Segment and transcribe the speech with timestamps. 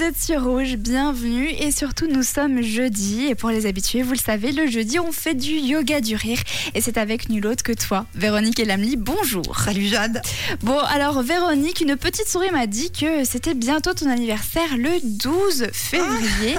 [0.00, 1.50] Vous êtes sur Rouge, bienvenue.
[1.50, 3.26] Et surtout nous sommes jeudi.
[3.26, 6.38] Et pour les habitués, vous le savez, le jeudi on fait du yoga du rire.
[6.74, 9.60] Et c'est avec nul autre que toi, Véronique Elamli, bonjour.
[9.62, 10.22] Salut Jade.
[10.62, 15.66] Bon alors Véronique, une petite souris m'a dit que c'était bientôt ton anniversaire le 12
[15.74, 16.56] février.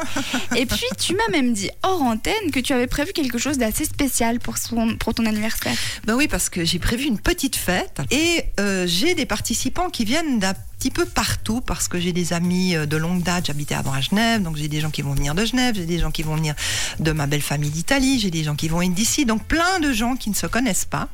[0.55, 3.86] Et puis tu m'as même dit hors antenne que tu avais prévu quelque chose d'assez
[3.86, 5.76] spécial pour, son, pour ton anniversaire.
[6.05, 8.02] Ben oui parce que j'ai prévu une petite fête.
[8.12, 12.34] Et euh, j'ai des participants qui viennent d'un petit peu partout parce que j'ai des
[12.34, 13.46] amis euh, de longue date.
[13.46, 16.00] J'habitais avant à Genève, donc j'ai des gens qui vont venir de Genève, j'ai des
[16.00, 16.56] gens qui vont venir
[17.00, 19.93] de ma belle famille d'Italie, j'ai des gens qui vont être d'ici, donc plein de
[19.93, 21.07] gens qui ne se connaissent pas.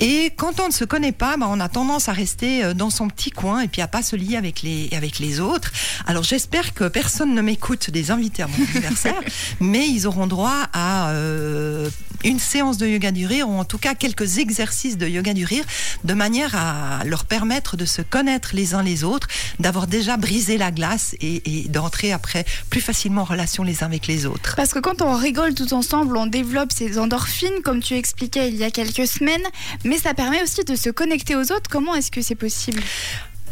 [0.00, 2.88] Et quand on ne se connaît pas, ben on a tendance à rester euh, dans
[2.88, 5.72] son petit coin et puis à pas se lier avec les, avec les autres.
[6.06, 9.20] Alors j'espère que personne ne m'écoute des invités à mon anniversaire,
[9.60, 11.90] mais ils auront droit à euh,
[12.26, 15.44] une séance de yoga du rire ou en tout cas quelques exercices de yoga du
[15.44, 15.64] rire
[16.04, 19.28] de manière à leur permettre de se connaître les uns les autres,
[19.60, 24.06] d'avoir déjà brisé la glace et, d'entrer après plus facilement en relation les uns avec
[24.08, 24.56] les autres.
[24.56, 28.56] Parce que quand on rigole tout ensemble, on développe ces endorphines, comme tu expliquais il
[28.56, 29.46] y a quelques semaines,
[29.84, 31.70] mais ça permet aussi de se connecter aux autres.
[31.70, 32.82] Comment est-ce que c'est possible?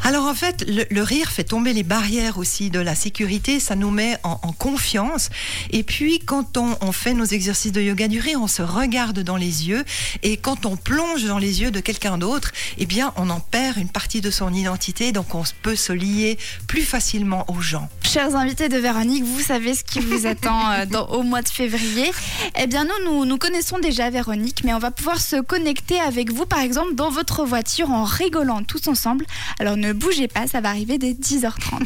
[0.04, 3.74] Alors en fait, le, le, rire fait tomber les barrières aussi de la sécurité, ça
[3.74, 5.30] nous met en, en confiance.
[5.70, 9.20] Et puis quand on, on, fait nos exercices de yoga du rire, on se regarde
[9.20, 9.82] dans les yeux.
[10.22, 13.78] Et quand on plonge dans les yeux de quelqu'un d'autre, eh bien on en perd
[13.78, 17.88] une partie de son identité, donc on peut se lier plus facilement aux gens.
[18.02, 21.48] Chers invités de Véronique, vous savez ce qui vous attend euh, dans, au mois de
[21.48, 22.12] février.
[22.60, 26.30] Eh bien nous, nous, nous connaissons déjà Véronique, mais on va pouvoir se connecter avec
[26.30, 29.24] vous, par exemple, dans votre voiture en rigolant tous ensemble.
[29.58, 31.80] Alors ne bougez pas, ça va arriver dès 10h30.